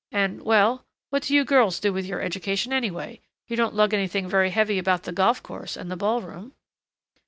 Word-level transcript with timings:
And 0.11 0.41
well, 0.41 0.83
what 1.11 1.21
do 1.21 1.35
you 1.35 1.45
girls 1.45 1.79
do 1.79 1.93
with 1.93 2.07
your 2.07 2.21
education 2.21 2.73
anyway? 2.73 3.21
You 3.47 3.55
don't 3.55 3.75
lug 3.75 3.93
anything 3.93 4.27
very 4.27 4.49
heavy 4.49 4.79
about 4.79 5.03
the 5.03 5.11
golf 5.11 5.43
course 5.43 5.77
and 5.77 5.91
the 5.91 5.95
ball 5.95 6.23
room." 6.23 6.53